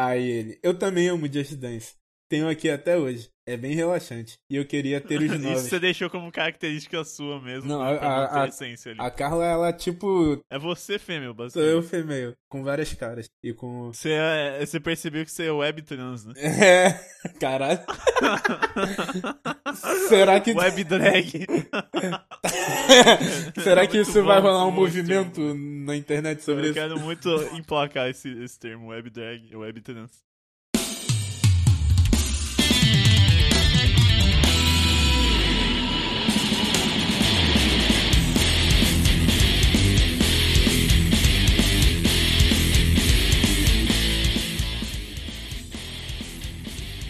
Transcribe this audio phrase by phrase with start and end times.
[0.00, 1.96] Aí ele, eu também amo Just Dance.
[2.28, 3.32] Tenho aqui até hoje.
[3.50, 4.34] É bem relaxante.
[4.50, 5.60] E eu queria ter os novos.
[5.60, 7.66] Isso você deixou como característica sua mesmo.
[7.68, 9.00] Não, né, a- a- essência ali.
[9.00, 11.72] A Carla, ela, tipo, É você, fêmea, sou basicamente.
[11.72, 13.26] eu female, com várias caras.
[13.42, 13.90] E com.
[13.92, 16.34] Você, é- você percebeu que você é web trans, né?
[16.44, 16.90] É,
[17.40, 17.80] caralho.
[20.08, 20.52] Será que.
[20.52, 21.46] Web drag.
[23.62, 26.74] Será que isso vai rolar um movimento na internet sobre Eu isso?
[26.74, 30.10] quero muito emplacar esse, esse termo, web drag, web trans.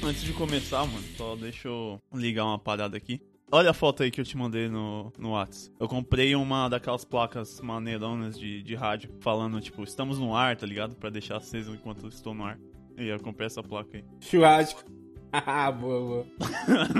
[0.09, 3.21] Antes de começar, mano, só deixa eu ligar uma parada aqui.
[3.53, 5.71] Olha a foto aí que eu te mandei no, no Whats.
[5.79, 10.65] Eu comprei uma daquelas placas maneironas de, de rádio, falando, tipo, estamos no ar, tá
[10.65, 10.97] ligado?
[10.97, 12.59] Pra deixar aceso enquanto eu estou no ar.
[12.97, 14.05] E eu comprei essa placa aí.
[14.19, 14.83] Churrasco.
[15.31, 16.27] Ah, boa, boa.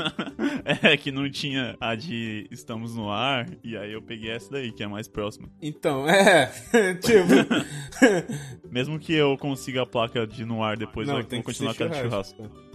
[0.83, 4.71] é que não tinha a de estamos no ar, e aí eu peguei essa daí,
[4.71, 5.49] que é mais próxima.
[5.63, 6.53] Então, é.
[7.01, 8.69] tipo.
[8.71, 11.85] Mesmo que eu consiga a placa de no ar depois, eu tem vou continuar com
[11.85, 12.68] a de churrasco.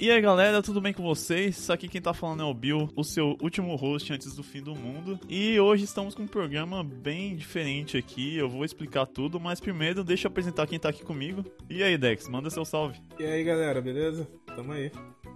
[0.00, 1.68] E aí galera, tudo bem com vocês?
[1.68, 4.74] Aqui quem tá falando é o Bill, o seu último host antes do fim do
[4.74, 5.20] mundo.
[5.28, 10.02] E hoje estamos com um programa bem diferente aqui, eu vou explicar tudo, mas primeiro
[10.02, 11.44] deixa eu apresentar quem tá aqui comigo.
[11.68, 12.98] E aí Dex, manda seu salve.
[13.18, 14.26] E aí, galera, beleza?
[14.56, 14.90] Tamo aí.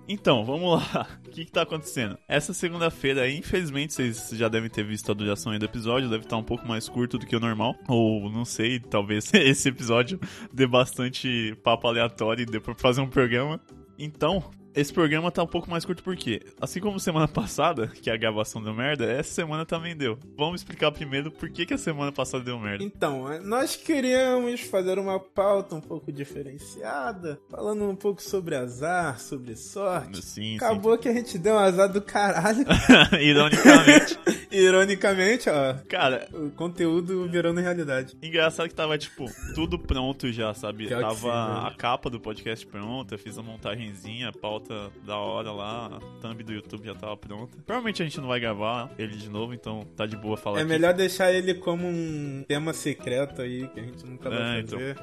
[0.08, 1.08] Então, vamos lá.
[1.28, 2.16] O que, que tá acontecendo?
[2.28, 6.36] Essa segunda-feira, infelizmente, vocês já devem ter visto a duração aí do episódio, deve estar
[6.36, 7.74] um pouco mais curto do que o normal.
[7.88, 10.18] Ou não sei, talvez esse episódio
[10.52, 13.60] dê bastante papo aleatório e dê pra fazer um programa.
[13.98, 14.42] Então,
[14.74, 18.62] esse programa tá um pouco mais curto porque, assim como semana passada, que a gravação
[18.62, 20.18] deu merda, essa semana também deu.
[20.36, 22.82] Vamos explicar primeiro por que, que a semana passada deu merda.
[22.82, 29.20] Então, é, nós queríamos fazer uma pauta um pouco diferenciada, falando um pouco sobre azar,
[29.20, 30.22] sobre sorte.
[30.22, 32.58] Sim, Acabou que a gente deu um azar do caralho.
[32.58, 33.16] sim.
[33.20, 34.18] Ironicamente.
[34.50, 38.16] Ironicamente, ó, Cara, o conteúdo virando realidade.
[38.22, 40.86] Engraçado que tava, tipo, tudo pronto já, sabe?
[40.86, 44.63] Pior tava sim, a capa do podcast pronta, fiz a montagenzinha, a pauta
[45.04, 47.56] da hora lá, a thumb do YouTube já tava pronta.
[47.66, 50.62] Provavelmente a gente não vai gravar ele de novo, então tá de boa falar É
[50.62, 50.68] aqui.
[50.70, 54.78] melhor deixar ele como um tema secreto aí, que a gente nunca vai É, então.
[54.78, 54.96] fazer.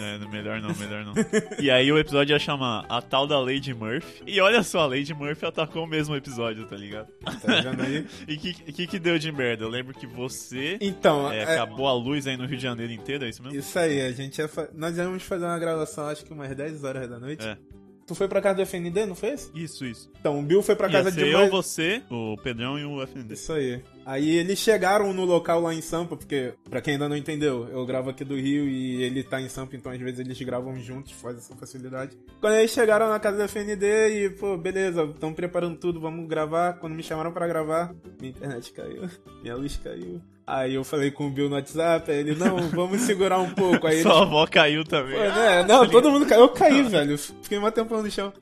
[0.00, 1.14] É, não, melhor não, melhor não.
[1.58, 4.22] e aí o episódio ia chamar A Tal da Lady Murphy.
[4.24, 7.08] E olha só, a Lady Murphy atacou o mesmo episódio, tá ligado?
[7.42, 8.06] Tá vendo aí?
[8.28, 9.64] E o que, que que deu de merda?
[9.64, 10.78] Eu lembro que você...
[10.80, 13.58] Então, é, é, acabou a luz aí no Rio de Janeiro inteiro, é isso mesmo?
[13.58, 14.68] isso aí, a gente ia fa...
[14.72, 17.44] nós íamos fazer uma gravação acho que umas 10 horas da noite.
[17.44, 17.58] É.
[18.06, 19.50] Tu foi pra casa do FND, não foi isso?
[19.54, 20.10] Isso.
[20.20, 23.00] Então, o Bill foi pra Ia casa ser de eu, você, o Pedrão e o
[23.06, 23.32] FND.
[23.32, 23.82] Isso aí.
[24.04, 27.84] Aí eles chegaram no local lá em Sampa, porque, pra quem ainda não entendeu, eu
[27.86, 31.12] gravo aqui do Rio e ele tá em Sampa, então às vezes eles gravam juntos,
[31.12, 32.16] faz essa facilidade.
[32.40, 36.74] Quando eles chegaram na casa da FND e, pô, beleza, estão preparando tudo, vamos gravar.
[36.74, 39.08] Quando me chamaram pra gravar, minha internet caiu,
[39.42, 40.20] minha luz caiu.
[40.46, 43.86] Aí eu falei com o Bill no WhatsApp, aí ele, não, vamos segurar um pouco.
[43.86, 45.14] Aí Sua avó caiu também.
[45.14, 45.64] Pô, né?
[45.64, 46.42] Não, todo mundo caiu.
[46.42, 47.16] Eu caí, velho.
[47.16, 48.32] Fiquei um tempão no chão.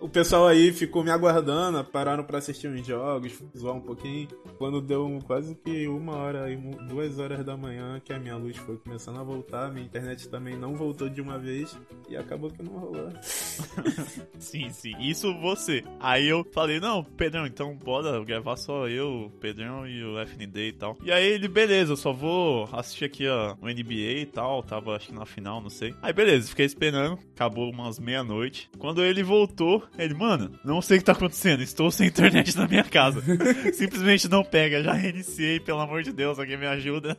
[0.00, 4.28] O pessoal aí ficou me aguardando, pararam pra assistir uns jogos, zoar um pouquinho.
[4.56, 6.56] Quando deu quase que uma hora e
[6.88, 10.56] duas horas da manhã que a minha luz foi começando a voltar, minha internet também
[10.56, 11.76] não voltou de uma vez
[12.08, 13.08] e acabou que não rolou.
[14.38, 14.92] Sim, sim.
[14.98, 15.84] Isso você.
[16.00, 20.68] Aí eu falei, não, Pedrão, então bora gravar só eu, o Pedrão e o FND
[20.68, 20.96] e tal.
[21.02, 24.62] E aí ele, beleza, eu só vou assistir aqui ó, o NBA e tal.
[24.62, 25.94] Tava acho que na final, não sei.
[26.02, 27.18] Aí beleza, fiquei esperando.
[27.34, 28.70] Acabou umas meia-noite.
[28.78, 31.62] Quando ele voltou, ele, mano, não sei o que tá acontecendo.
[31.62, 33.22] Estou sem internet na minha casa.
[33.72, 34.82] Simplesmente não pega.
[34.82, 37.16] Já reiniciei, pelo amor de Deus, alguém me ajuda.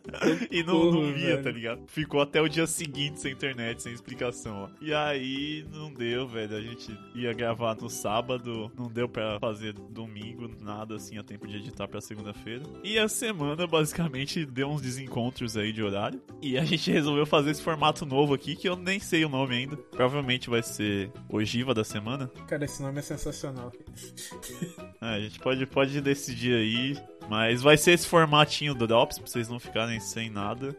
[0.52, 1.44] e não, não Porra, via, velho.
[1.44, 1.82] tá ligado?
[1.88, 4.70] Ficou até o dia seguinte sem internet, sem explicação, ó.
[4.82, 6.56] E aí não deu, velho.
[6.56, 11.48] A gente ia gravar no sábado, não deu pra fazer domingo, nada assim, a tempo
[11.48, 12.64] de editar pra segunda-feira.
[12.84, 14.13] E a semana basicamente
[14.52, 16.22] deu uns desencontros aí de horário.
[16.42, 19.56] E a gente resolveu fazer esse formato novo aqui, que eu nem sei o nome
[19.56, 19.76] ainda.
[19.76, 22.28] Provavelmente vai ser Ogiva da semana.
[22.48, 23.72] Cara, esse nome é sensacional.
[25.02, 26.98] É, a gente pode, pode decidir aí.
[27.30, 30.76] Mas vai ser esse formatinho do Drops, pra vocês não ficarem sem nada.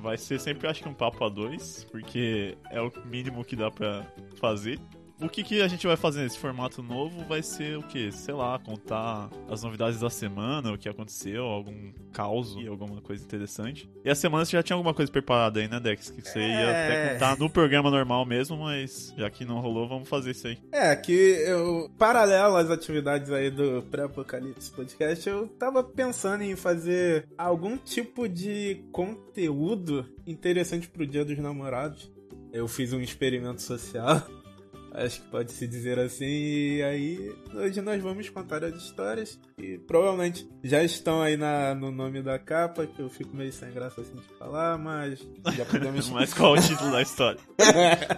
[0.00, 3.70] Vai ser sempre, acho que um papo a dois, porque é o mínimo que dá
[3.70, 4.06] pra
[4.40, 4.78] fazer.
[5.20, 8.12] O que, que a gente vai fazer nesse formato novo vai ser o que?
[8.12, 13.24] Sei lá, contar as novidades da semana, o que aconteceu, algum caos e alguma coisa
[13.24, 13.90] interessante.
[14.04, 16.10] E a semana você já tinha alguma coisa preparada aí, né, Dex?
[16.10, 16.70] Que você ia É.
[16.70, 20.58] até contar no programa normal mesmo, mas já que não rolou, vamos fazer isso aí.
[20.70, 27.26] É, que eu, paralelo às atividades aí do Pré-Apocalipse Podcast, eu tava pensando em fazer
[27.36, 32.08] algum tipo de conteúdo interessante pro Dia dos Namorados.
[32.52, 34.22] Eu fiz um experimento social.
[34.92, 36.24] Acho que pode se dizer assim.
[36.24, 39.38] E aí, hoje nós vamos contar as histórias.
[39.58, 43.70] E provavelmente já estão aí na, no nome da capa, que eu fico meio sem
[43.72, 46.08] graça assim de falar, mas já podemos.
[46.10, 47.40] mas qual o título da história?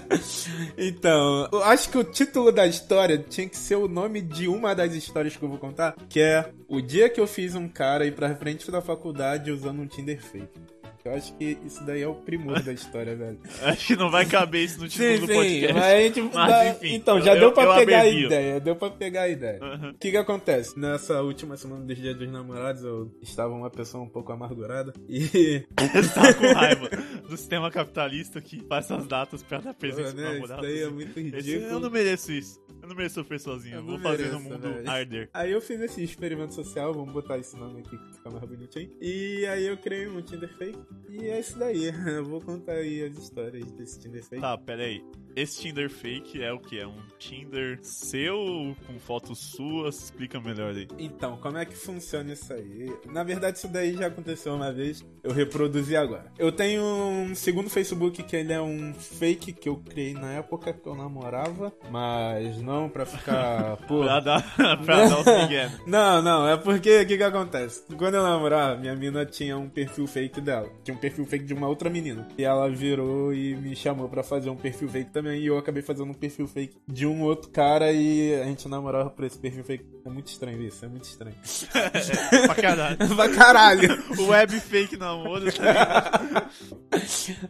[0.76, 4.74] então, eu acho que o título da história tinha que ser o nome de uma
[4.74, 8.06] das histórias que eu vou contar, que é O dia que eu fiz um cara
[8.06, 10.79] ir pra frente da faculdade usando um Tinder fake.
[11.04, 13.38] Eu acho que isso daí é o primor da história, velho.
[13.62, 15.72] Acho que não vai caber isso no título sim, do sim, podcast.
[15.74, 18.90] Mas, gente Mas, dá- enfim, então, já eu- deu pra pegar a ideia, deu pra
[18.90, 19.58] pegar a ideia.
[19.62, 19.90] Uhum.
[19.90, 20.78] O que que acontece?
[20.78, 25.64] Nessa última semana dos dias dos namorados, eu estava uma pessoa um pouco amargurada e...
[26.14, 26.90] tá com raiva
[27.28, 30.88] do sistema capitalista que faz essas datas pra dar presente pro né, Isso daí é
[30.90, 31.70] muito Esse- ridículo.
[31.72, 32.60] eu não mereço isso.
[32.90, 33.76] Não mereço sofrer sozinho.
[33.76, 34.90] Eu vou não fazer mereço, no mundo velho.
[34.90, 35.30] arder.
[35.32, 38.90] Aí eu fiz esse experimento social, vamos botar esse nome aqui que fica mais bonitinho.
[39.00, 40.78] E aí eu criei um Tinder fake.
[41.08, 41.84] E é isso daí.
[42.10, 44.42] Eu vou contar aí as histórias desse Tinder fake.
[44.42, 45.04] Tá, pera aí.
[45.36, 46.78] Esse Tinder fake é o que?
[46.78, 50.04] É um Tinder seu com fotos suas?
[50.04, 50.88] Explica melhor aí.
[50.98, 52.92] Então, como é que funciona isso aí?
[53.06, 55.04] Na verdade, isso daí já aconteceu uma vez.
[55.22, 56.32] Eu reproduzi agora.
[56.38, 60.72] Eu tenho um segundo Facebook que ele é um fake que eu criei na época
[60.72, 63.76] que eu namorava, mas não pra ficar.
[63.88, 64.00] Pô.
[64.02, 64.42] Pra dar,
[64.84, 65.70] pra dar os migué.
[65.86, 67.84] Não, não, é porque o que que acontece?
[67.96, 70.68] Quando eu namorava, minha mina tinha um perfil fake dela.
[70.84, 72.26] Tinha um perfil fake de uma outra menina.
[72.38, 75.40] E ela virou e me chamou pra fazer um perfil fake também.
[75.40, 79.10] E eu acabei fazendo um perfil fake de um outro cara e a gente namorava
[79.10, 79.84] por esse perfil fake.
[80.04, 81.36] É muito estranho isso, é muito estranho.
[81.74, 82.96] É, pra caralho.
[83.16, 84.04] pra caralho!
[84.18, 85.44] O web fake namoro?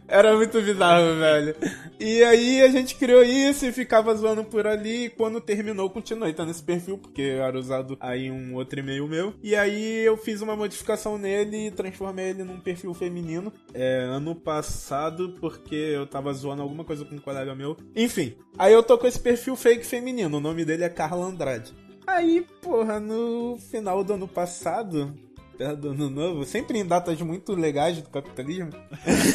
[0.07, 1.55] Era muito bizarro, velho.
[1.99, 5.09] E aí a gente criou isso e ficava zoando por ali.
[5.21, 9.35] Quando terminou, continuei tá nesse perfil, porque era usado aí um outro e-mail meu.
[9.43, 13.53] E aí eu fiz uma modificação nele e transformei ele num perfil feminino.
[13.71, 17.77] É, ano passado, porque eu tava zoando alguma coisa com um colega meu.
[17.95, 20.37] Enfim, aí eu tô com esse perfil fake feminino.
[20.37, 21.71] O nome dele é Carla Andrade.
[22.07, 25.13] Aí, porra, no final do ano passado,
[25.61, 28.71] perto do ano novo, sempre em datas muito legais do capitalismo,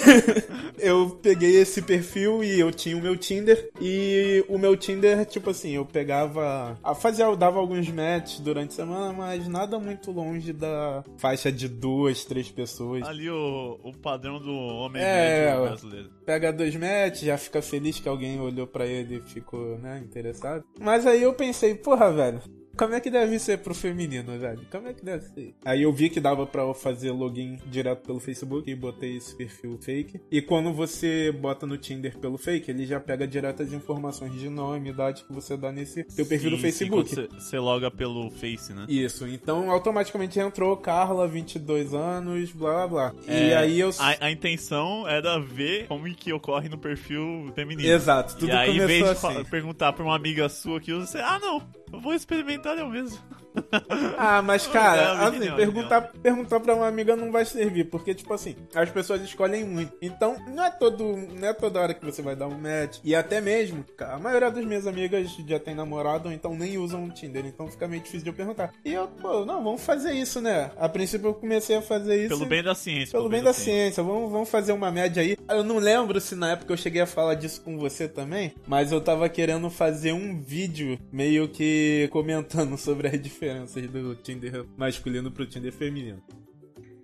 [0.79, 3.71] eu peguei esse perfil e eu tinha o meu Tinder.
[3.81, 6.77] E o meu Tinder, tipo assim, eu pegava.
[6.83, 11.53] a- Fazia, eu dava alguns matches durante a semana, mas nada muito longe da faixa
[11.53, 13.07] de duas, três pessoas.
[13.07, 16.11] Ali o, o padrão do homem É, médio brasileiro.
[16.25, 20.65] Pega dois matches, já fica feliz que alguém olhou pra ele e ficou, né, interessado.
[20.81, 22.41] Mas aí eu pensei, porra, velho.
[22.77, 24.61] Como é que deve ser pro feminino, velho?
[24.71, 25.55] Como é que deve ser?
[25.65, 29.35] Aí eu vi que dava pra eu fazer login direto pelo Facebook e botei esse
[29.35, 30.21] perfil fake.
[30.31, 34.49] E quando você bota no Tinder pelo fake, ele já pega direto as informações de
[34.51, 37.09] nome, idade que você dá nesse teu perfil do Sim, Facebook.
[37.09, 38.85] sim, quando Você loga pelo Face, né?
[38.89, 43.23] Isso, então automaticamente entrou Carla, 22 anos, blá blá blá.
[43.27, 43.91] E É, aí eu.
[43.99, 47.89] A, a intenção era ver como que ocorre no perfil feminino.
[47.89, 49.45] Exato, tudo e aí, em começou vez de assim.
[49.51, 53.19] perguntar pra uma amiga sua que usa, você, ah, não, vou experimentar eu mesmo.
[54.19, 58.15] Ah, mas cara, a assim, opinião, perguntar, perguntar pra uma amiga não vai servir, porque,
[58.15, 59.93] tipo assim, as pessoas escolhem muito.
[60.01, 62.99] Então, não é, todo, não é toda hora que você vai dar um match.
[63.05, 67.05] E até mesmo, a maioria das minhas amigas já tem namorado, ou então nem usam
[67.05, 68.73] o Tinder, então fica meio difícil de eu perguntar.
[68.85, 70.71] E eu, pô, não, vamos fazer isso, né?
[70.79, 72.29] A princípio eu comecei a fazer isso.
[72.29, 73.13] Pelo bem da ciência.
[73.13, 75.37] Pelo bem da ciência, vamos, vamos fazer uma média aí.
[75.49, 78.93] Eu não lembro se na época eu cheguei a falar disso com você também, mas
[78.93, 85.31] eu tava querendo fazer um vídeo meio que comentando sobre as diferenças do Tinder masculino
[85.31, 86.23] pro Tinder feminino.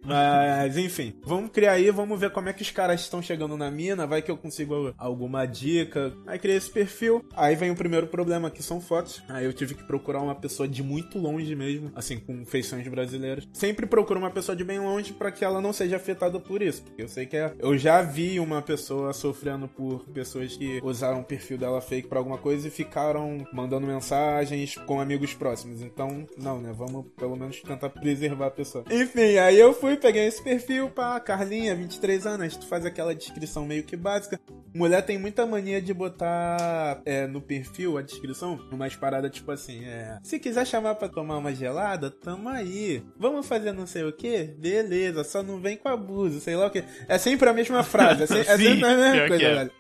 [0.05, 3.71] Mas, enfim, vamos criar aí, vamos ver como é que os caras estão chegando na
[3.71, 6.13] mina, vai que eu consigo alguma dica.
[6.27, 7.25] Aí criei esse perfil.
[7.37, 9.23] Aí vem o primeiro problema, que são fotos.
[9.29, 13.49] Aí eu tive que procurar uma pessoa de muito longe mesmo, assim, com feições brasileiras.
[13.53, 16.83] Sempre procuro uma pessoa de bem longe pra que ela não seja afetada por isso,
[16.83, 17.55] porque eu sei que é...
[17.59, 22.19] eu já vi uma pessoa sofrendo por pessoas que usaram o perfil dela fake pra
[22.19, 25.83] alguma coisa e ficaram mandando mensagens com amigos próximos.
[25.83, 26.73] Então, não, né?
[26.77, 28.85] Vamos pelo menos tentar preservar a pessoa.
[28.91, 33.65] Enfim, aí eu fui, peguei esse perfil, pá, Carlinha, 23 anos, tu faz aquela descrição
[33.67, 34.39] meio que básica.
[34.75, 39.85] Mulher tem muita mania de botar é, no perfil a descrição umas paradas tipo assim,
[39.85, 40.19] é.
[40.23, 43.03] Se quiser chamar pra tomar uma gelada, tamo aí.
[43.19, 44.45] Vamos fazer não sei o que?
[44.59, 46.83] Beleza, só não vem com abuso, sei lá o que.
[47.09, 49.55] É sempre a mesma frase, é, se- é sempre a mesma coisa, é.
[49.57, 49.71] velho.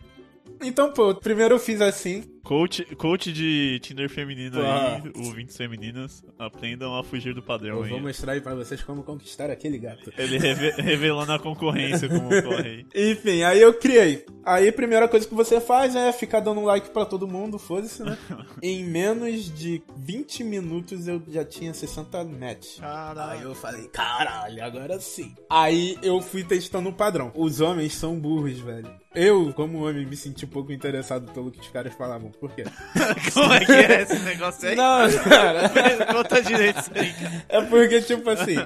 [0.64, 2.22] Então, pô, primeiro eu fiz assim.
[2.42, 5.00] Coach, coach de Tinder feminino Ah.
[5.04, 7.90] aí, ouvintes femininas, aprendam a fugir do padrão Eu aí.
[7.90, 10.12] vou mostrar aí pra vocês como conquistar aquele gato.
[10.18, 13.10] Ele reve- revelando a concorrência como corre aí.
[13.12, 14.26] Enfim, aí eu criei.
[14.44, 18.02] Aí a primeira coisa que você faz é ficar dando like pra todo mundo, foda-se,
[18.02, 18.18] né?
[18.60, 22.78] em menos de 20 minutos eu já tinha 60 match.
[22.78, 23.42] Aí Caralho.
[23.42, 25.32] eu falei, caralho, agora sim.
[25.48, 27.30] Aí eu fui testando o padrão.
[27.36, 28.90] Os homens são burros, velho.
[29.14, 32.31] Eu, como homem, me senti um pouco interessado pelo que os caras falavam.
[32.38, 32.64] Por quê?
[33.32, 34.76] Como é que é esse negócio aí?
[34.76, 35.68] Não, cara.
[36.12, 37.44] Conta direito isso aí, cara.
[37.48, 38.56] É porque, tipo assim,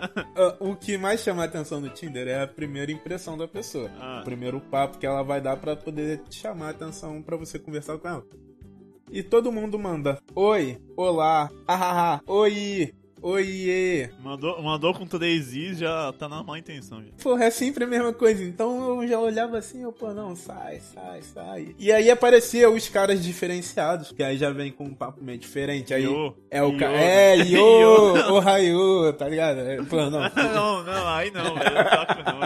[0.60, 3.90] o que mais chama a atenção no Tinder é a primeira impressão da pessoa.
[4.00, 4.20] Ah.
[4.20, 7.58] O primeiro papo que ela vai dar pra poder te chamar a atenção pra você
[7.58, 8.24] conversar com ela.
[9.10, 12.92] E todo mundo manda: Oi, olá, ahaha, oi,
[13.22, 14.10] oiê.
[14.22, 17.02] Mandou, mandou com três Is, já tá na má intenção.
[17.02, 17.10] Já.
[17.22, 18.42] Porra, é sempre a mesma coisa.
[18.44, 21.74] Então eu já olhava assim, eu, pô, não, sai, sai, sai.
[21.78, 25.92] E aí aparecia os caras diferenciados, que aí já vem com um papo meio diferente.
[25.94, 26.96] Aí Yo, é o cara.
[26.96, 27.60] É, yo,
[28.32, 29.60] o raio, tá ligado?
[29.60, 30.26] É, Pô, não.
[30.56, 31.74] Não, não, aí não, velho.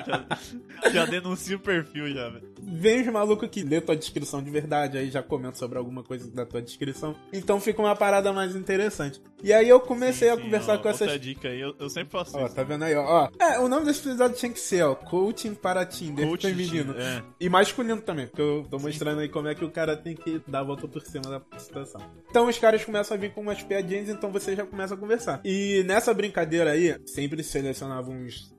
[0.06, 2.48] Já, já denuncio o perfil já, velho.
[2.62, 6.30] Vem os malucos que lê tua descrição de verdade, aí já comenta sobre alguma coisa
[6.30, 7.14] da tua descrição.
[7.32, 9.20] Então fica uma parada mais interessante.
[9.42, 11.02] E aí eu comecei a Sim, conversar ó, com essas.
[11.02, 12.54] Outra dica aí, eu, eu sempre faço Ó, isso.
[12.54, 13.04] tá vendo aí, ó.
[13.04, 13.30] ó.
[13.40, 16.94] É, o nome desse episódio tinha que ser, ó, Coaching para Tinder Coach de feminino.
[16.98, 17.22] É.
[17.40, 20.40] E masculino também, porque eu tô mostrando aí como é que o cara tem que
[20.46, 22.00] dar a volta por cima da situação.
[22.28, 25.40] Então os caras começam a vir com umas piadinhas, então você já começa a conversar.
[25.44, 28.52] E nessa brincadeira aí, sempre selecionava uns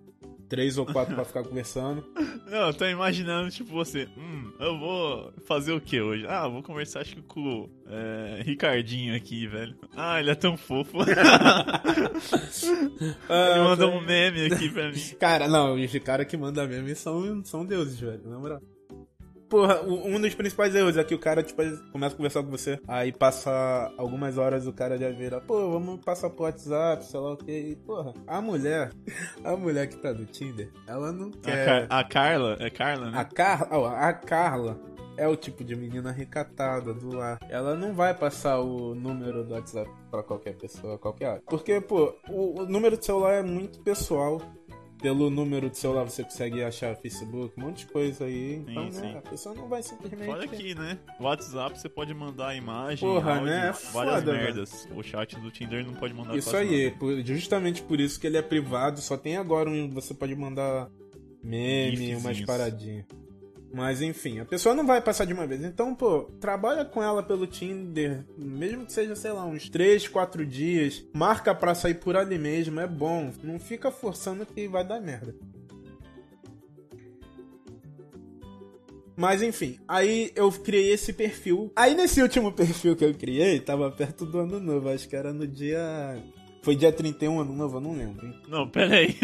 [0.51, 2.03] três ou quatro pra ficar conversando.
[2.51, 6.25] Não, eu tô imaginando, tipo, você, hum, eu vou fazer o que hoje?
[6.27, 9.74] Ah, eu vou conversar, acho que com o é, Ricardinho aqui, velho.
[9.96, 10.98] Ah, ele é tão fofo.
[13.29, 15.00] Ah, ele mandou foi- um meme aqui pra mim.
[15.20, 18.62] Cara, não, os caras que mandam meme são, são deuses, velho, na moral.
[19.51, 22.79] Porra, um dos principais erros é que o cara, tipo, começa a conversar com você,
[22.88, 27.34] aí passa algumas horas o cara já vira, pô, vamos passar pro WhatsApp, sei lá
[27.34, 28.93] o que, e, porra, a mulher,
[29.43, 31.65] a mulher que tá no Tinder, ela não A, quer...
[31.65, 33.20] Car- a Carla, é Carla, né?
[33.20, 33.67] A, Car...
[33.72, 34.79] ó, a Carla
[35.17, 37.38] é o tipo de menina recatada do lar.
[37.50, 41.43] Ela não vai passar o número do WhatsApp pra qualquer pessoa, qualquer hora.
[41.46, 44.41] Porque, pô, o, o número de celular é muito pessoal.
[45.01, 48.63] Pelo número de celular você consegue achar Facebook, um monte de coisa aí.
[48.67, 49.17] Então, né, sim.
[49.17, 50.29] a pessoa não vai simplesmente.
[50.29, 51.00] Olha aqui, né?
[51.20, 53.62] WhatsApp você pode mandar imagem, Porra, áudio, né?
[53.91, 54.88] Várias foda, merdas.
[54.96, 57.24] O chat do Tinder não pode mandar Isso aí, nada.
[57.24, 59.89] justamente por isso que ele é privado, só tem agora um.
[59.89, 60.88] Você pode mandar
[61.43, 62.24] meme, Gifzinhos.
[62.24, 63.05] umas paradinhas.
[63.73, 65.63] Mas enfim, a pessoa não vai passar de uma vez.
[65.63, 70.45] Então, pô, trabalha com ela pelo Tinder, mesmo que seja, sei lá, uns 3, 4
[70.45, 71.03] dias.
[71.13, 73.31] Marca pra sair por ali mesmo, é bom.
[73.43, 75.33] Não fica forçando que vai dar merda.
[79.15, 81.71] Mas enfim, aí eu criei esse perfil.
[81.75, 85.31] Aí nesse último perfil que eu criei, tava perto do ano novo, acho que era
[85.31, 85.79] no dia.
[86.62, 88.25] Foi dia 31, ano novo, eu não lembro.
[88.25, 88.36] hein?
[88.48, 89.18] Não, pera aí.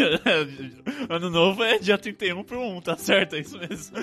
[1.08, 3.36] ano novo é dia 31 pro 1, tá certo?
[3.36, 3.96] É isso mesmo.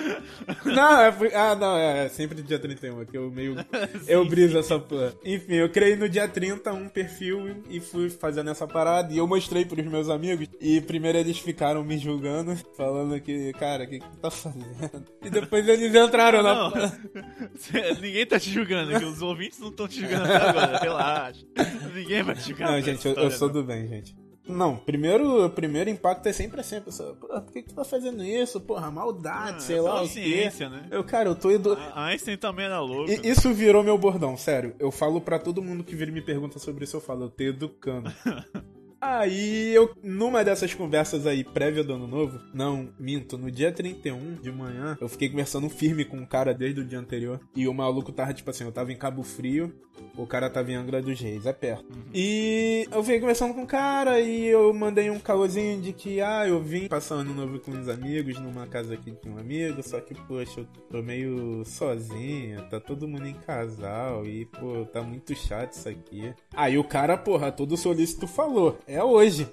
[0.63, 1.13] Não, é.
[1.33, 3.55] Ah, não, é, é sempre dia 31, é que eu meio.
[4.07, 5.13] eu briso essa porra.
[5.23, 9.27] Enfim, eu criei no dia 30 um perfil e fui fazendo essa parada e eu
[9.27, 10.47] mostrei pros meus amigos.
[10.61, 14.65] E primeiro eles ficaram me julgando, falando que, cara, o que, que tu tá fazendo?
[15.23, 16.89] E depois eles entraram Não, na.
[17.55, 21.45] Cê- ninguém tá te julgando, que os ouvintes não estão te julgando até agora, relaxa.
[21.93, 22.71] Ninguém vai te julgar.
[22.71, 23.53] Não, gente, eu, eu sou não.
[23.53, 24.15] do bem, gente.
[24.47, 28.61] Não, primeiro, primeiro impacto é sempre assim, pessoa, por que, que tu tá fazendo isso?
[28.61, 30.85] Porra, maldade, Ah, sei é lá só o ciência, né?
[30.91, 31.73] Eu, cara, eu tô edu...
[31.73, 33.09] A Einstein também era louco.
[33.11, 34.75] E- Isso virou meu bordão, sério.
[34.77, 37.29] Eu falo pra todo mundo que vira e me pergunta sobre isso, eu falo, eu
[37.31, 38.11] tô educando.
[39.05, 44.35] Aí eu, numa dessas conversas aí, prévia do ano novo, não, minto, no dia 31
[44.41, 47.39] de manhã, eu fiquei conversando firme com um cara desde o dia anterior.
[47.55, 49.71] E o maluco tava, tipo assim, eu tava em Cabo Frio,
[50.17, 51.85] o cara tava em Angra dos Reis, é perto.
[52.13, 56.47] E eu fiquei conversando com o cara e eu mandei um calorzinho de que, ah,
[56.47, 59.83] eu vim passar o ano novo com os amigos numa casa aqui de um amigo,
[59.83, 65.01] só que, poxa, eu tô meio sozinha, tá todo mundo em casal e, pô, tá
[65.01, 66.33] muito chato isso aqui.
[66.55, 69.47] Aí o cara, porra, todo solícito falou, é hoje.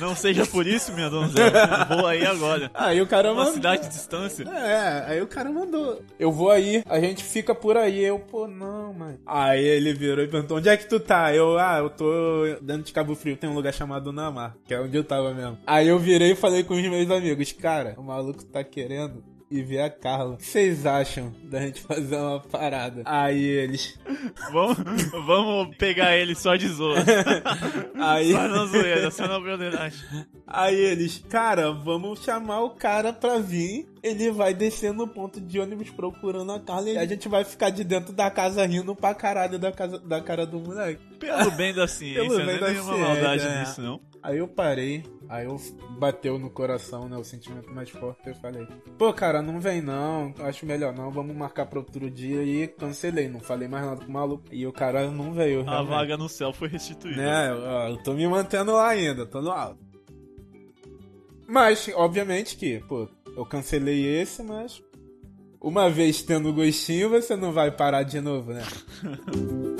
[0.00, 1.84] Não, não seja por isso, minha donzela.
[1.86, 2.70] Vou aí agora.
[2.74, 3.54] Aí o cara Uma mandou.
[3.54, 4.44] cidade de distância.
[4.44, 6.00] É, aí o cara mandou.
[6.18, 8.02] Eu vou aí, a gente fica por aí.
[8.02, 9.18] Eu, pô, não, mãe.
[9.26, 11.34] Aí ele virou e perguntou: onde é que tu tá?
[11.34, 14.80] Eu, ah, eu tô dentro de Cabo Frio, tem um lugar chamado Namar, que é
[14.80, 15.58] onde eu tava mesmo.
[15.66, 19.22] Aí eu virei e falei com os meus amigos: cara, o maluco tá querendo
[19.54, 20.34] e ver a Carla.
[20.34, 23.02] O que vocês acham da gente fazer uma parada?
[23.04, 23.98] Aí eles.
[24.52, 24.76] Vamos,
[25.26, 26.96] vamos pegar ele só de zoa.
[27.98, 29.98] Aí, Só na zoeira, só na broderagem.
[30.46, 33.86] aí eles, cara, vamos chamar o cara pra vir.
[34.02, 37.70] Ele vai descer no ponto de ônibus procurando a Carla e a gente vai ficar
[37.70, 41.00] de dentro da casa rindo pra caralho da, casa, da cara do moleque.
[41.18, 43.60] Pelo bem da ciência, Pelo não bem é da nenhuma ciência, maldade é.
[43.60, 44.00] nisso, não.
[44.24, 45.60] Aí eu parei, aí eu
[45.98, 47.16] bateu no coração, né?
[47.18, 48.26] O sentimento mais forte.
[48.26, 48.66] Eu falei,
[48.96, 52.42] pô, cara, não vem não, acho melhor não, vamos marcar pra outro dia.
[52.42, 54.44] E cancelei, não falei mais nada com o maluco.
[54.50, 55.60] E o cara não veio.
[55.60, 55.90] A realmente.
[55.90, 57.20] vaga no céu foi restituída.
[57.20, 59.84] Né, eu, eu tô me mantendo lá ainda, tô no alto.
[61.46, 64.82] Mas, obviamente que, pô, eu cancelei esse, mas.
[65.60, 68.62] Uma vez tendo gostinho, você não vai parar de novo, né?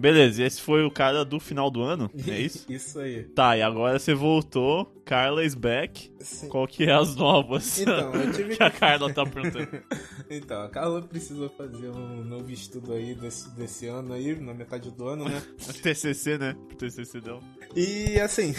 [0.00, 2.64] Beleza, e esse foi o cara do final do ano, é isso?
[2.68, 3.24] Isso aí.
[3.24, 6.10] Tá, e agora você voltou, Carla is back.
[6.20, 6.48] Sim.
[6.48, 7.78] Qual que é as novas?
[7.80, 9.68] Então, eu tive que a que- Carla tá perguntando.
[10.30, 14.90] Então, a Carla precisou fazer um novo estudo aí desse, desse ano aí, na metade
[14.92, 15.42] do ano, né?
[15.82, 16.56] TCC, né?
[16.78, 17.40] TCC dela.
[17.74, 18.54] E assim,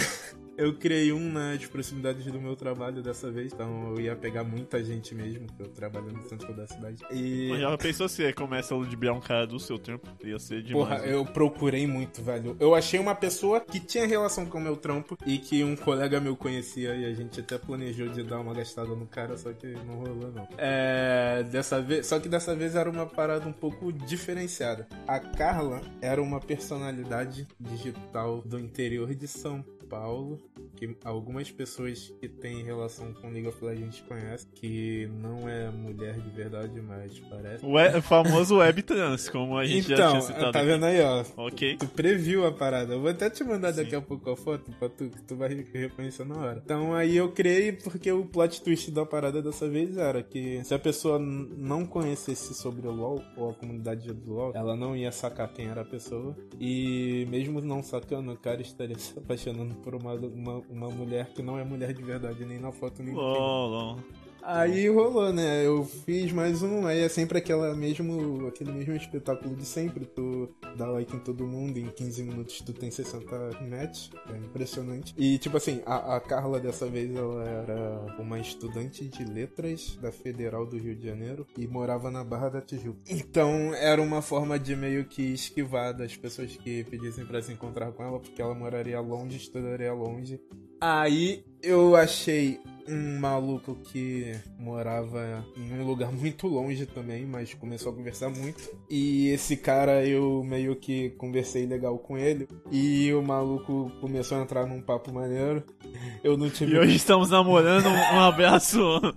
[0.58, 4.84] eu criei um nas proximidades do meu trabalho dessa vez, então eu ia pegar muita
[4.84, 7.04] gente mesmo, que eu trabalho no centro da cidade.
[7.12, 7.50] E.
[7.50, 10.08] Mas já pensou se você começa a ludibriar um cara do seu tempo?
[10.24, 10.88] Ia ser demais.
[10.88, 11.14] Porra, né?
[11.14, 12.56] eu procurei muito, velho.
[12.60, 16.20] Eu achei uma pessoa que tinha relação com o meu trampo e que um colega
[16.20, 19.68] meu conhecia e a gente até planejou de dar uma gastada no cara, só que
[19.68, 20.48] não rolou não.
[20.58, 24.88] É, dessa vez, só que dessa vez era uma parada um pouco diferenciada.
[25.08, 30.40] A Carla era uma personalidade digital do interior de São Paulo,
[30.78, 36.18] que algumas pessoas que têm relação com League of Legends conhecem, que não é mulher
[36.18, 37.66] de verdade, mas parece.
[37.66, 40.52] O, famoso web trans, como a gente já Então, tinha citado.
[40.54, 41.26] tá vendo aí, ó.
[41.36, 41.76] Ok.
[41.78, 42.94] Tu previu a parada.
[42.94, 43.98] Eu vou até te mandar daqui Sim.
[43.98, 46.62] a pouco a foto pra tu, que tu vai reconhecer na hora.
[46.64, 50.74] Então aí eu criei porque o plot twist da parada dessa vez era que se
[50.74, 55.12] a pessoa não conhecesse sobre o LoL ou a comunidade do LoL, ela não ia
[55.12, 56.34] sacar quem era a pessoa.
[56.60, 61.42] E mesmo não sacando, o cara estaria se apaixonando por uma, uma, uma mulher que
[61.42, 63.14] não é mulher de verdade, nem na foto, nem.
[63.14, 64.00] LOL, LOL.
[64.44, 65.66] Aí rolou, né?
[65.66, 70.06] Eu fiz mais um, aí é sempre aquela mesmo, aquele mesmo espetáculo de sempre.
[70.06, 73.26] Tu dá like em todo mundo, em 15 minutos tu tem 60
[73.70, 74.10] match.
[74.34, 75.14] É impressionante.
[75.18, 80.12] E tipo assim, a, a Carla dessa vez ela era uma estudante de letras da
[80.12, 83.00] Federal do Rio de Janeiro e morava na Barra da Tijuca.
[83.10, 87.92] Então era uma forma de meio que esquivar das pessoas que pedissem pra se encontrar
[87.92, 90.40] com ela, porque ela moraria longe, estudaria longe.
[90.82, 97.92] Aí eu achei um maluco que morava em um lugar muito longe também, mas começou
[97.92, 98.68] a conversar muito.
[98.90, 102.48] E esse cara eu meio que conversei legal com ele.
[102.72, 105.64] E o maluco começou a entrar num papo maneiro.
[106.24, 106.74] Eu não tive.
[106.74, 107.88] E hoje estamos namorando.
[107.88, 108.80] Um abraço.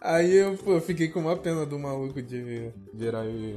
[0.00, 3.56] Aí eu pô, fiquei com uma pena do maluco de virar e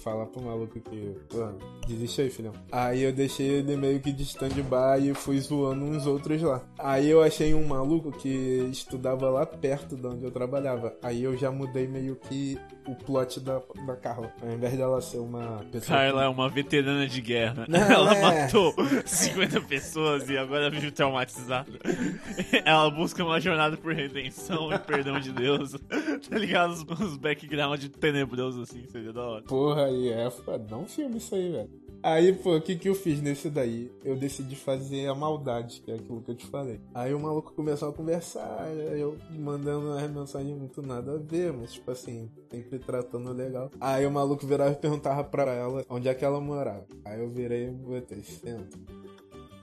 [0.00, 1.48] falar pro maluco que, pô,
[1.86, 2.52] desiste aí, filhão.
[2.70, 6.62] Aí eu deixei ele meio que de stand-by e fui zoando uns outros lá.
[6.78, 8.28] Aí eu achei um maluco que
[8.70, 10.94] estudava lá perto de onde eu trabalhava.
[11.02, 14.32] Aí eu já mudei meio que o plot da, da Carla.
[14.42, 15.98] Ao invés dela ser uma pessoa.
[15.98, 17.66] Carla é uma veterana de guerra.
[17.68, 18.42] Não, Ela é.
[18.44, 21.70] matou 50 pessoas e agora vive traumatizada.
[22.64, 25.74] Ela busca uma jornada por redenção e perdão de Deus.
[26.28, 26.72] Tá ligado?
[26.72, 29.42] Os, os background tenebrosos assim, seria da hora.
[29.42, 30.28] Porra, aí é.
[30.68, 31.80] Dá um filme isso aí, velho.
[32.02, 33.92] Aí, pô, o que que eu fiz nesse daí?
[34.02, 36.80] Eu decidi fazer a maldade, que é aquilo que eu te falei.
[36.94, 41.74] Aí o maluco começou a conversar, eu mandando uma mensagem muito nada a ver, mas
[41.74, 43.70] tipo assim, sempre tratando legal.
[43.78, 46.86] Aí o maluco virava e perguntava pra ela onde é que ela morava.
[47.04, 48.80] Aí eu virei e botei centro.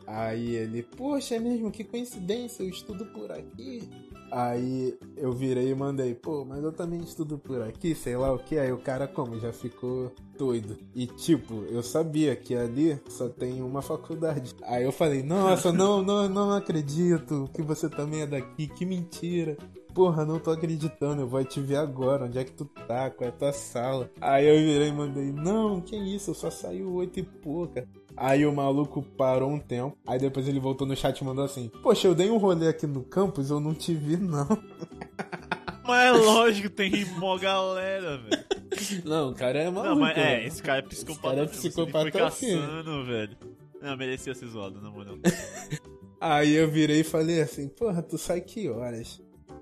[0.06, 3.90] Aí ele, poxa, é mesmo, que coincidência, eu estudo por aqui.
[4.32, 8.40] Aí eu virei e mandei, pô, mas eu também estudo por aqui, sei lá o
[8.40, 8.58] que.
[8.58, 10.78] Aí o cara, como, já ficou doido.
[10.94, 14.56] E tipo, eu sabia que ali só tem uma faculdade.
[14.64, 19.58] Aí eu falei, nossa, não, não, não acredito que você também é daqui, que mentira.
[19.94, 23.28] Porra, não tô acreditando, eu vou te ver agora, onde é que tu tá, qual
[23.28, 24.12] é a tua sala?
[24.22, 27.88] Aí eu virei e mandei, não, que isso, eu só saio oito e pouca.
[28.18, 31.70] Aí o maluco parou um tempo, aí depois ele voltou no chat e mandou assim,
[31.84, 34.48] poxa, eu dei um rolê aqui no campus, eu não te vi não.
[35.86, 39.06] Mas é lógico, tem mó galera, velho.
[39.06, 39.90] Não, o cara é maluco.
[39.90, 40.48] Não, mas é, velho.
[40.48, 41.22] esse cara é psicopata.
[41.22, 42.58] cara é ele psicopata fim.
[42.58, 43.38] caçando, velho.
[43.82, 45.16] Não, merecia ser zoado, na moral.
[46.20, 49.22] Aí eu virei e falei assim, porra, tu sai que horas?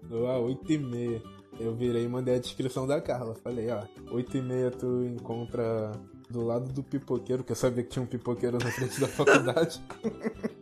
[0.09, 1.21] Eu, ah, 8 e meia.
[1.59, 3.35] Eu virei e mandei a descrição da Carla.
[3.35, 5.91] Falei, ó, 8 e meia tu encontra
[6.29, 9.81] do lado do pipoqueiro, que eu sabia que tinha um pipoqueiro na frente da faculdade.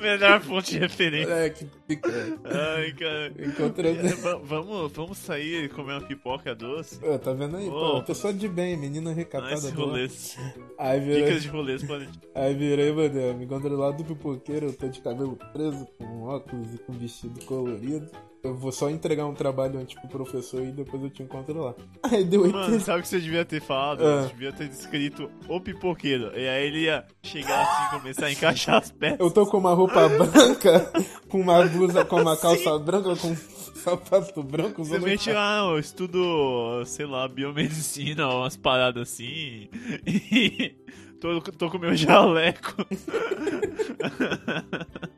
[0.00, 1.28] Melhor fonte de referência.
[1.28, 2.10] Moleque, fica.
[2.44, 3.32] Ai, cara.
[3.38, 4.00] Encontrando.
[4.06, 6.98] É, va- vamos, vamos sair e comer uma pipoca doce?
[6.98, 7.68] Pô, tá vendo aí?
[7.68, 9.54] Pô, pessoa de bem, menina recatada.
[9.54, 10.38] Nice rolês.
[10.78, 12.08] Aí virei, Dicas de rolês podem.
[12.34, 16.74] aí virei, mano, me encontrei lá do pipoqueiro, eu tô de cabelo preso, com óculos
[16.74, 18.10] e com vestido colorido.
[18.42, 21.74] Eu vou só entregar um trabalho antes pro professor e depois eu te encontro lá.
[22.02, 22.80] Aí deu Mano, 80.
[22.80, 24.04] sabe o que você devia ter falado?
[24.04, 24.22] Ah.
[24.22, 26.32] Você devia ter descrito o pipoqueiro.
[26.36, 29.20] E aí ele ia chegar assim e começar a encaixar as peças.
[29.20, 30.92] Eu tô com uma roupa branca,
[31.30, 34.84] com uma blusa, com uma calça branca, com um sapato branco.
[34.84, 39.68] Você mete lá, eu estudo, sei lá, biomedicina, umas paradas assim.
[40.04, 40.74] E
[41.20, 42.74] tô, tô com meu jaleco.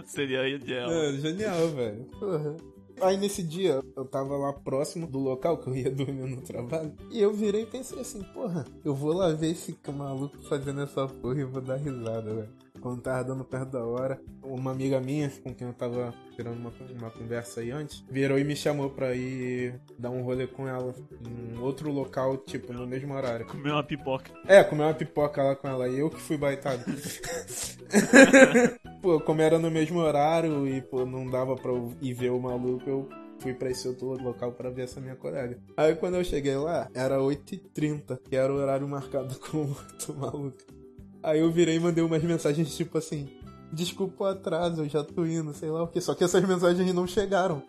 [0.05, 0.91] Seria ideal.
[0.93, 2.05] É, genial, velho.
[2.21, 2.74] Porra.
[3.01, 6.93] Aí nesse dia, eu tava lá próximo do local que eu ia dormir no trabalho.
[7.11, 11.07] E eu virei e pensei assim, porra, eu vou lá ver esse maluco fazendo essa
[11.07, 12.64] porra e vou dar risada, velho.
[12.85, 16.71] Quando tava dando perto da hora, uma amiga minha, com quem eu tava tirando uma,
[17.01, 20.95] uma conversa aí antes, virou e me chamou pra ir dar um rolê com ela
[21.27, 23.47] em outro local, tipo, no mesmo horário.
[23.47, 24.31] Comer uma pipoca.
[24.47, 26.85] É, comer uma pipoca lá com ela e eu que fui baitado.
[29.01, 32.39] pô, como era no mesmo horário e, pô, não dava pra eu ir ver o
[32.39, 35.59] maluco, eu fui pra esse outro local pra ver essa minha colega.
[35.75, 40.15] Aí quando eu cheguei lá, era 8h30, que era o horário marcado com o outro
[40.15, 40.84] maluco.
[41.25, 43.27] Aí eu virei e mandei umas mensagens tipo assim:
[43.73, 45.99] Desculpa o atraso, eu já tô indo, sei lá o que.
[46.01, 47.63] Só que essas mensagens não chegaram.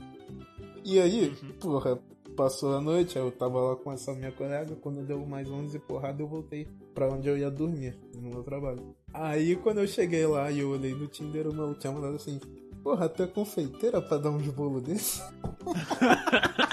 [0.84, 1.98] E aí, porra,
[2.36, 4.76] passou a noite, aí eu tava lá com essa minha colega.
[4.76, 8.94] Quando deu mais 11 porrada, eu voltei pra onde eu ia dormir, no meu trabalho.
[9.14, 12.42] Aí quando eu cheguei lá e eu olhei no Tinder, o maluco tinha mandado assim:
[12.84, 15.22] Porra, tu é confeiteira pra dar uns bolos desse?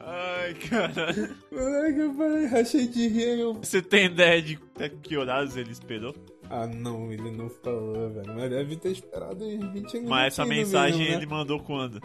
[0.00, 1.36] Ai, caralho.
[1.50, 3.38] Moleque, eu falei, rachei de rir.
[3.40, 3.54] Eu...
[3.54, 6.14] Você tem ideia de até que horários ele esperou?
[6.48, 8.34] Ah, não, ele não falou, velho.
[8.34, 10.02] Mas deve ter esperado uns 20 minutos.
[10.08, 12.00] Mas essa mensagem ele mandou quando?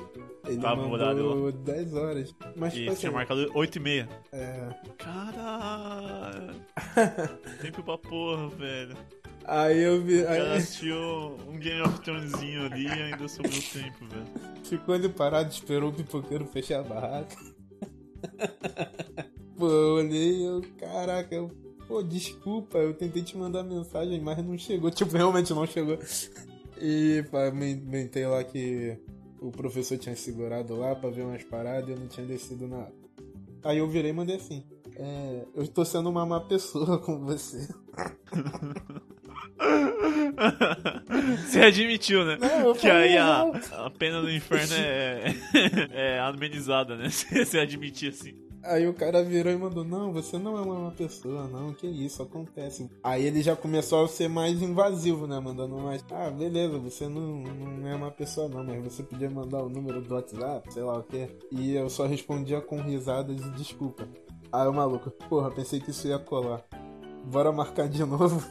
[0.48, 2.36] ele tava horário mandou 10 horas.
[2.56, 4.10] Mas, E tipo assim, tinha marcado 8 e meia.
[4.32, 4.70] é...
[5.00, 6.54] Caralho.
[7.62, 8.96] Tempo pra porra, velho.
[9.48, 10.26] Aí eu vi.
[10.26, 10.98] Aí assistiu
[11.48, 14.26] um Game of Thronesinho ali e ainda sobrou tempo, velho.
[14.64, 17.36] ficou ali parado, esperou o pipoqueiro fechar a barraca.
[19.58, 21.50] Pô, eu olhei e eu, caraca, eu,
[21.88, 24.92] pô, desculpa, eu tentei te mandar mensagem, mas não chegou.
[24.92, 25.98] Tipo, realmente não chegou.
[26.82, 28.98] E pá, me inventei lá que
[29.40, 32.92] o professor tinha segurado lá pra ver umas paradas e eu não tinha descido nada.
[33.64, 34.64] Aí eu virei e mandei assim.
[34.98, 37.68] É, eu tô sendo uma má pessoa com você.
[41.48, 42.38] Você admitiu, né?
[42.40, 43.42] Não, que aí a,
[43.86, 45.34] a pena do inferno é,
[45.92, 47.10] é amenizada, né?
[47.10, 48.34] Você admitir assim.
[48.64, 52.24] Aí o cara virou e mandou, não, você não é uma pessoa, não, que isso,
[52.24, 52.90] acontece.
[53.04, 57.44] Aí ele já começou a ser mais invasivo, né, mandando mais, ah, beleza, você não,
[57.44, 60.98] não é uma pessoa não, mas você podia mandar o número do WhatsApp, sei lá
[60.98, 61.30] o que.
[61.52, 64.08] E eu só respondia com risadas e desculpa.
[64.52, 66.64] Aí o maluco, porra, pensei que isso ia colar.
[67.24, 68.44] Bora marcar de novo.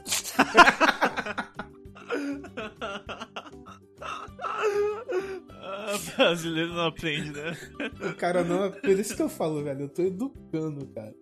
[6.16, 7.56] brasileiro não aprende, né?
[8.10, 11.14] O cara não, por isso que eu falo, velho, eu tô educando, cara.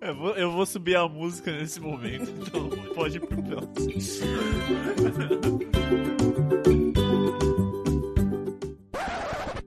[0.00, 3.94] Eu vou, eu vou subir a música nesse momento, então pode ir pro próximo.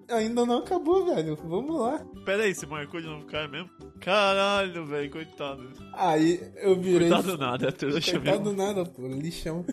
[0.10, 2.00] Ainda não acabou, velho, vamos lá.
[2.26, 3.70] Pera aí, você marcou de novo o cara mesmo?
[4.00, 5.70] Caralho, velho, coitado.
[5.94, 7.10] Aí eu virei...
[7.10, 8.58] Coitado nada, é trouxa Coitado mesmo.
[8.58, 9.66] nada, pô, lixão.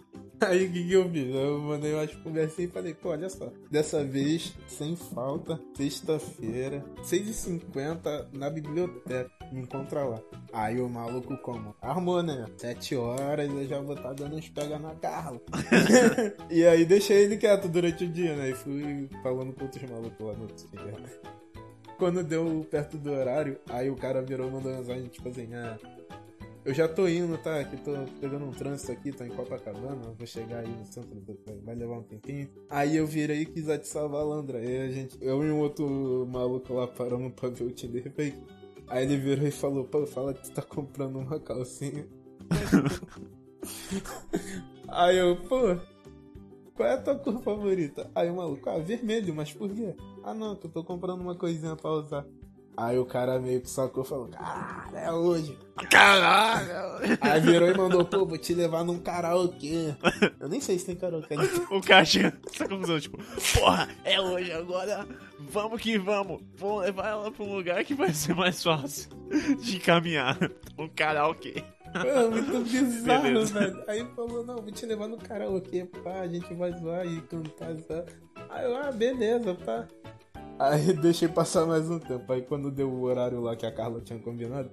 [0.48, 1.34] Aí o que, que eu fiz?
[1.34, 3.50] Eu mandei umas conversinhas e falei, pô, olha só.
[3.70, 9.30] Dessa vez, sem falta, sexta-feira, 6h50 na biblioteca.
[9.52, 10.20] Me encontra lá.
[10.52, 11.74] Aí o maluco como?
[11.80, 12.46] Armou, né?
[12.56, 15.40] Sete horas eu já vou estar dando uns pega na Carla.
[16.50, 18.50] e aí deixei ele quieto durante o dia, né?
[18.50, 21.34] E fui falando com outros malucos lá no outro dia.
[21.98, 25.78] Quando deu perto do horário, aí o cara virou e mandou mensagem, tipo assim, ah,
[26.64, 27.62] eu já tô indo, tá?
[27.64, 31.38] Que tô pegando um trânsito aqui, tô em Copacabana, vou chegar aí no centro, do-
[31.64, 32.48] vai levar um tempinho.
[32.70, 34.58] Aí eu virei e quis atiçar a Valandra.
[34.58, 38.38] Aí a gente, eu e um outro maluco lá paramos pra ver o Tinder fake.
[38.88, 42.06] Aí ele virou e falou, pô, fala que tu tá comprando uma calcinha.
[44.88, 45.76] aí eu, pô,
[46.74, 48.10] qual é a tua cor favorita?
[48.14, 49.94] Aí o maluco, ah, vermelho, mas por quê?
[50.22, 52.26] Ah não, que eu tô comprando uma coisinha pra usar.
[52.76, 55.56] Aí o cara meio que sacou e falou, cara, é hoje.
[55.90, 56.70] Caralho!
[57.20, 59.94] Aí virou e mandou, pô, vou te levar num karaokê.
[60.40, 61.34] Eu nem sei se tem karaokê.
[61.70, 63.18] O cara chega essa conclusão, tipo,
[63.54, 65.06] porra, é hoje agora,
[65.38, 69.08] vamos que vamos, vamos levar ela pra um lugar que vai ser mais fácil
[69.60, 70.36] de caminhar.
[70.78, 71.62] Um karaokê.
[71.92, 73.58] Pô, muito bizarro, Beleza.
[73.60, 73.84] velho.
[73.86, 77.72] Aí falou, não, vou te levar no karaokê, pá, a gente vai zoar e cantar,
[77.74, 78.04] zoar.
[78.50, 79.86] Aí eu, ah, beleza, pá.
[80.58, 82.32] Aí deixei passar mais um tempo.
[82.32, 84.70] Aí quando deu o horário lá que a Carla tinha combinado,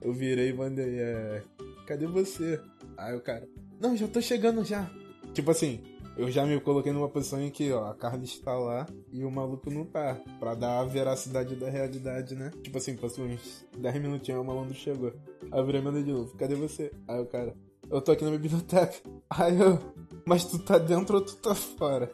[0.00, 1.42] eu virei e mandei, é.
[1.86, 2.60] Cadê você?
[2.96, 3.48] Aí o cara,
[3.80, 4.90] não, já tô chegando já.
[5.32, 5.80] Tipo assim,
[6.16, 9.30] eu já me coloquei numa posição em que, ó, a Carla está lá e o
[9.30, 10.16] maluco não tá.
[10.38, 12.50] Pra dar a veracidade da realidade, né?
[12.62, 15.12] Tipo assim, passou uns 10 minutinhos, o malandro chegou.
[15.50, 16.90] Aí eu virei mandei de novo, cadê você?
[17.06, 17.54] Aí o cara,
[17.90, 18.96] eu tô aqui na biblioteca.
[19.28, 19.78] Aí eu,
[20.24, 22.10] mas tu tá dentro ou tu tá fora?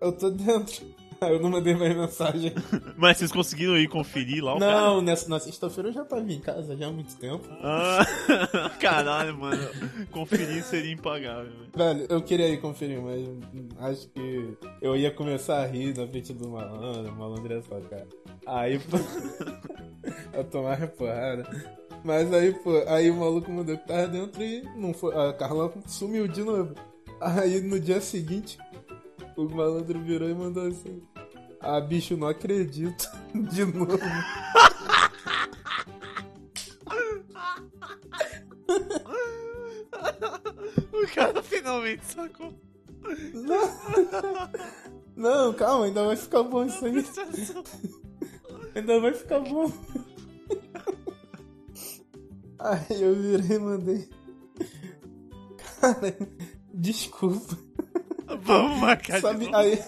[0.00, 1.01] Eu tô dentro.
[1.30, 2.52] Eu não mandei mais mensagem.
[2.96, 4.72] Mas vocês conseguiram ir conferir lá o cara?
[4.72, 7.46] Não, nessa, na sexta-feira eu já tava em casa já há muito tempo.
[7.62, 8.04] Ah,
[8.80, 9.68] caralho, mano.
[10.10, 11.50] Conferir seria impagável.
[11.50, 11.70] velho.
[11.74, 13.28] Velho, eu queria ir conferir, mas
[13.78, 17.80] acho que eu ia começar a rir na frente do malandro, o malandro é só,
[17.80, 18.06] cara.
[18.46, 18.96] Aí, pô,
[20.32, 21.44] eu tomava porrada.
[22.04, 25.72] Mas aí, pô, aí o maluco mandou que tava dentro e não foi, a Carla
[25.86, 26.74] sumiu de novo.
[27.20, 28.58] Aí no dia seguinte,
[29.36, 31.00] o malandro virou e mandou assim:
[31.62, 33.08] Ah, bicho, não acredito.
[33.34, 33.98] De novo.
[40.92, 42.52] O cara finalmente sacou.
[45.16, 47.04] Não, calma, ainda vai ficar bom isso aí.
[48.74, 49.70] Ainda vai ficar bom.
[52.58, 54.08] Aí eu virei e mandei.
[55.80, 56.16] Cara,
[56.72, 57.58] desculpa.
[58.42, 59.56] Vamos marcar de Sabe, novo.
[59.56, 59.78] aí.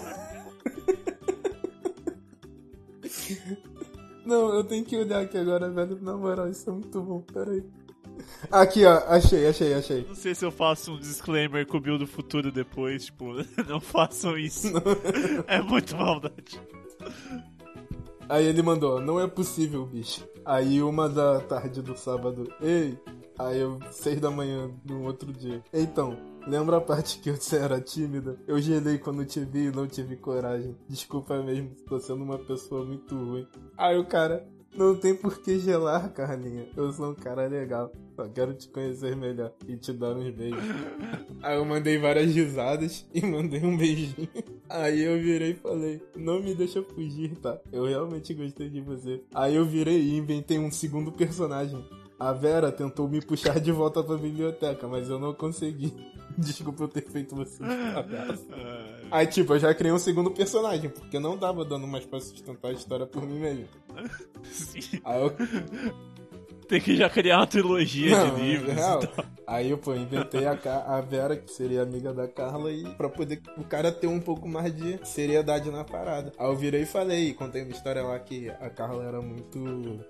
[4.25, 5.99] Não, eu tenho que olhar aqui agora, velho.
[6.01, 7.21] Na moral, isso é muito bom.
[7.21, 7.65] Pera aí.
[8.51, 8.99] Aqui, ó.
[9.09, 10.05] Achei, achei, achei.
[10.07, 13.35] Não sei se eu faço um disclaimer com o Bill do futuro depois, tipo,
[13.69, 14.69] não façam isso.
[15.47, 16.61] É muito maldade.
[18.29, 20.27] Aí ele mandou, não é possível, bicho.
[20.45, 22.99] Aí uma da tarde do sábado, ei.
[23.39, 25.63] Aí eu, seis da manhã no outro dia.
[25.73, 28.39] Então, lembra a parte que você era tímida?
[28.47, 30.77] Eu gelei quando te vi e não tive coragem.
[30.89, 33.47] Desculpa mesmo, tô sendo uma pessoa muito ruim.
[33.77, 36.67] Aí o cara, não tem por que gelar, Carlinha.
[36.77, 37.93] Eu sou um cara legal.
[38.17, 40.61] Só quero te conhecer melhor e te dar uns beijos.
[41.43, 44.29] Aí eu mandei várias risadas e mandei um beijinho.
[44.69, 47.59] Aí eu virei e falei, não me deixa fugir, tá?
[47.73, 49.23] Eu realmente gostei de você.
[49.35, 51.85] Aí eu virei e inventei um segundo personagem.
[52.19, 55.93] A Vera tentou me puxar de volta pra biblioteca, mas eu não consegui.
[56.39, 57.63] Desculpa eu ter feito você
[59.11, 62.69] Aí, tipo, eu já criei um segundo personagem, porque não dava dando mais pra sustentar
[62.69, 63.67] a história por mim mesmo.
[64.45, 65.01] sim.
[65.05, 65.33] Aí eu
[66.69, 69.03] Tem que já criar uma trilogia Não, de livros é real.
[69.03, 69.25] e tal.
[69.47, 73.43] Aí eu, pô, inventei a, a Vera, que seria amiga da Carla, e pra poder
[73.59, 76.33] o cara ter um pouco mais de seriedade na parada.
[76.39, 80.01] Aí eu virei e falei, contei uma história lá que a Carla era muito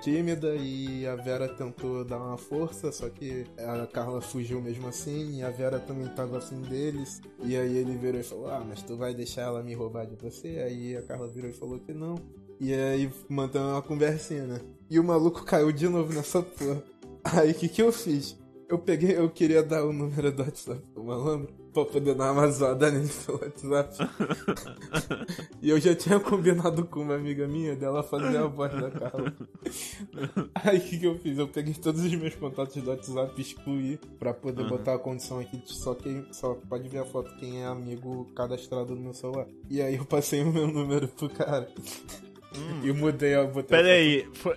[0.00, 5.38] tímida e a Vera tentou dar uma força, só que a Carla fugiu mesmo assim,
[5.38, 7.20] e a Vera também tava afim deles.
[7.42, 10.16] E aí ele virou e falou: Ah, mas tu vai deixar ela me roubar de
[10.16, 10.58] você?
[10.58, 12.16] Aí a Carla virou e falou que não.
[12.60, 14.60] E aí mantendo uma conversinha, né?
[14.88, 16.82] E o maluco caiu de novo nessa porra.
[17.24, 18.38] Aí o que que eu fiz?
[18.68, 22.48] Eu peguei, eu queria dar o número do WhatsApp pro malandro pra poder dar uma
[22.50, 23.96] zoada nele pelo WhatsApp.
[25.60, 29.32] e eu já tinha combinado com uma amiga minha dela fazer a voz da Carla.
[30.54, 31.38] Aí o que, que eu fiz?
[31.38, 34.68] Eu peguei todos os meus contatos do WhatsApp e excluí pra poder Uhum.
[34.70, 38.26] botar a condição aqui de só quem só pode ver a foto quem é amigo
[38.34, 39.46] cadastrado no meu celular.
[39.70, 41.68] E aí eu passei o meu número pro cara.
[42.82, 44.56] E mudei a botei Pera aí, foi-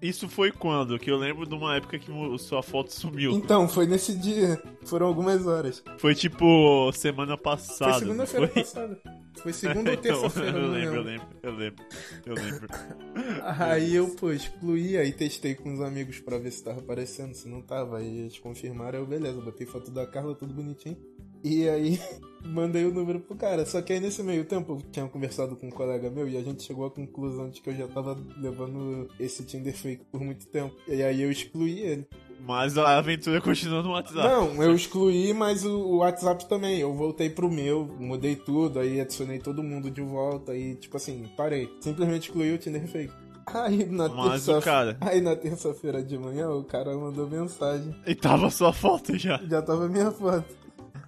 [0.00, 0.98] isso foi quando?
[0.98, 3.32] Que eu lembro de uma época que sua foto sumiu.
[3.32, 4.60] Então, foi nesse dia.
[4.84, 5.82] Foram algumas horas.
[5.98, 7.92] Foi tipo semana Foi passada.
[7.92, 8.62] não segunda-feira foi?
[8.62, 9.00] passada.
[9.42, 11.02] Foi segunda ou Então, terça-feira, eu não lembro, eu lembro.
[11.02, 11.84] lembro, eu lembro,
[12.26, 12.68] eu lembro.
[13.58, 17.48] Aí eu, pô, excluí, aí testei com os amigos pra ver se tava aparecendo, se
[17.48, 17.98] não tava.
[17.98, 20.96] Aí eles confirmaram, eu, beleza, botei foto da Carla, tudo bonitinho.
[21.42, 22.00] E aí,
[22.44, 23.64] mandei o número pro cara.
[23.66, 26.42] Só que aí nesse meio tempo eu tinha conversado com um colega meu e a
[26.42, 30.46] gente chegou à conclusão de que eu já tava levando esse Tinder fake por muito
[30.46, 30.74] tempo.
[30.88, 32.06] E aí eu excluí ele.
[32.46, 34.26] Mas a aventura continua no WhatsApp.
[34.26, 36.78] Não, eu excluí, mas o, o WhatsApp também.
[36.78, 41.28] Eu voltei pro meu, mudei tudo, aí adicionei todo mundo de volta e, tipo assim,
[41.36, 41.70] parei.
[41.80, 43.12] Simplesmente excluí o Tinder fake.
[43.52, 44.96] Aí na Mas terça cara.
[45.00, 47.94] Aí na terça-feira de manhã o cara mandou mensagem.
[48.06, 49.40] E tava sua foto já.
[49.48, 50.59] Já tava minha foto.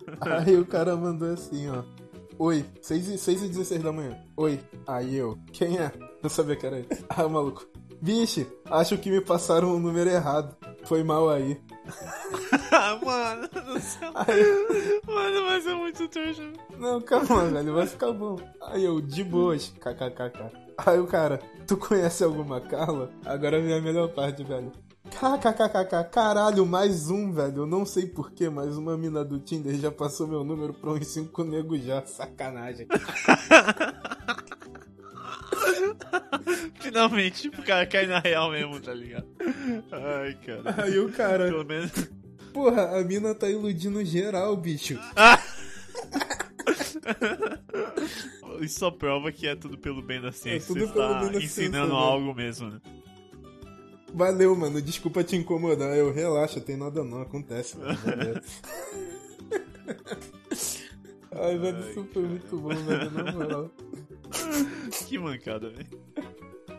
[0.20, 1.82] Aí o cara mandou assim, ó.
[2.38, 4.18] Oi, 6 e, 6 e 16 da manhã.
[4.36, 4.60] Oi.
[4.86, 5.92] Aí eu, quem é?
[6.22, 6.88] Não sabia que era ele.
[7.08, 7.66] Ah, maluco.
[8.00, 10.56] Vixe, acho que me passaram o número errado.
[10.84, 11.60] Foi mal aí.
[13.04, 14.10] Mano, do céu.
[14.14, 16.42] Aí, Mano, vai ser muito trouxa.
[16.78, 18.36] não, calma, velho, vai ficar bom.
[18.62, 20.50] Aí eu, de boas, kkkk.
[20.78, 23.10] Aí o cara, tu conhece alguma Carla?
[23.24, 24.72] Agora vem a melhor parte, velho.
[25.12, 27.58] KKKKK, caralho, mais um, velho.
[27.58, 31.06] Eu não sei porquê, mas uma mina do Tinder já passou meu número pra uns
[31.06, 32.04] 5 negros já.
[32.04, 32.86] Sacanagem.
[36.80, 39.26] Finalmente, o cara cai na real mesmo, tá ligado?
[39.92, 40.82] Ai, cara.
[40.82, 41.46] Aí o cara.
[41.46, 41.92] Pelo menos.
[42.52, 44.98] Porra, a mina tá iludindo geral, bicho.
[48.60, 50.68] Isso só prova que é tudo pelo bem da ciência.
[50.68, 52.80] tudo Você pelo está bem da ensinando ciência, algo mesmo, né?
[54.14, 54.80] Valeu, mano.
[54.80, 55.96] Desculpa te incomodar.
[55.96, 57.78] Eu relaxa, tem nada não, acontece.
[57.78, 57.98] Mano.
[61.34, 63.70] Ai, velho, isso foi muito bom, velho, na moral.
[65.08, 65.88] Que mancada, velho.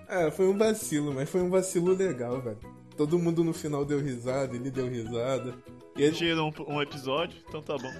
[0.07, 2.59] É, foi um vacilo, mas foi um vacilo legal, velho.
[2.95, 5.55] Todo mundo no final deu risada, ele deu risada.
[5.97, 6.15] E ele...
[6.15, 7.91] Tira um, um episódio, então tá bom.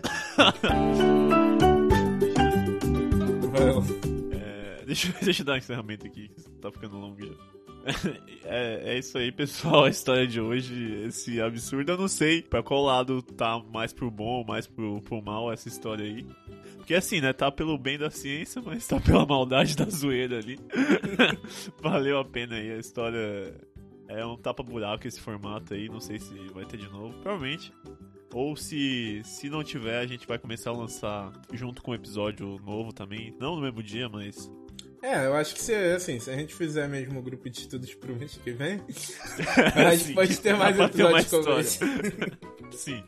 [4.32, 7.34] É, deixa, deixa eu dar um encerramento aqui, que tá ficando longo já.
[8.46, 9.86] É, é isso aí, pessoal.
[9.86, 14.12] A história de hoje, esse absurdo, eu não sei pra qual lado tá mais pro
[14.12, 16.28] bom mais pro, pro mal essa história aí.
[16.76, 17.32] Porque assim, né?
[17.32, 20.60] Tá pelo bem da ciência, mas tá pela maldade da zoeira ali.
[21.82, 22.72] Valeu a pena aí.
[22.72, 23.56] A história
[24.10, 25.88] é um tapa-buraco esse formato aí.
[25.88, 27.14] Não sei se vai ter de novo.
[27.22, 27.72] Provavelmente.
[28.34, 32.60] Ou se, se não tiver, a gente vai começar a lançar junto com um episódio
[32.66, 33.34] novo também.
[33.40, 34.52] Não no mesmo dia, mas
[35.04, 37.94] É, eu acho que se, assim, se a gente fizer mesmo o grupo de estudos
[37.94, 38.80] pro mês que vem,
[39.76, 41.80] a gente Sim, pode ter mais episódios como esse.
[42.72, 43.04] Sim.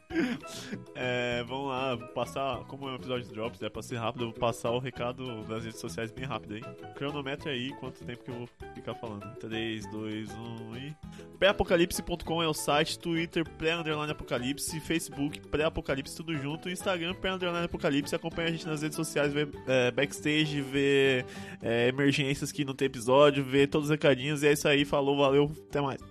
[0.94, 2.60] É, vamos lá, passar.
[2.66, 5.44] Como é um episódio de Drops, é pra ser rápido, eu vou passar o recado
[5.46, 6.62] das redes sociais bem rápido aí.
[6.96, 9.26] Cronometra aí quanto tempo que eu vou ficar falando.
[9.38, 10.96] 3, 2, 1 e.
[11.40, 18.16] Pré-apocalipse.com é o site, Twitter, pré-underline apocalipse, Facebook, pré-apocalipse, tudo junto, Instagram, pré-underline apocalipse.
[18.16, 21.26] Acompanha a gente nas redes sociais, vê é, backstage, vê
[21.62, 24.44] é, emergências que não tem episódio, vê todos os recadinhos.
[24.44, 26.02] E é isso aí, falou, valeu, até mais.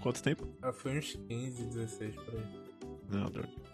[0.00, 0.46] Quanto tempo?
[0.62, 2.42] Ah, foi uns 15, 16 por aí.
[3.10, 3.65] Não, droga.